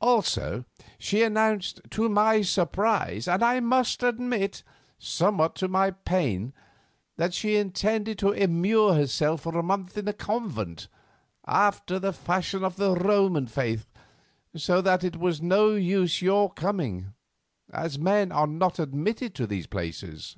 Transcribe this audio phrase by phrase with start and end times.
[0.00, 0.64] Also
[0.96, 4.62] she announced, to my surprise, and, I must admit,
[4.96, 6.52] somewhat to my pain,
[7.16, 10.86] that she intended to immure herself for a month in a convent,
[11.48, 13.90] after the fashion of the Roman faith,
[14.54, 17.12] so that it was no use your coming,
[17.72, 20.36] as men are not admitted into these places.